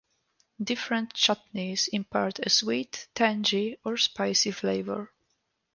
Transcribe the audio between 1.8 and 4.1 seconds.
impart a sweet, tangy or